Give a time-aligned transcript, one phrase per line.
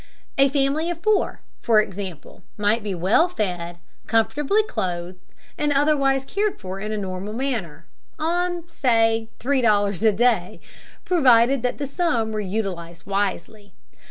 [0.39, 3.77] A family of four, for example, might be well fed,
[4.07, 5.19] comfortably clothed,
[5.59, 7.85] and otherwise cared for in a normal manner,
[8.17, 10.59] on, say, three dollars a day,
[11.05, 13.73] provided that sum were utilized wisely.